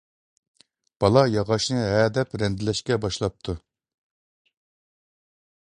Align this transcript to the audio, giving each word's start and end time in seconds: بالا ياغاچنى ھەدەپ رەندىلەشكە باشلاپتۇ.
بالا 1.03 1.23
ياغاچنى 1.33 1.83
ھەدەپ 1.89 2.33
رەندىلەشكە 2.45 2.99
باشلاپتۇ. 3.07 3.59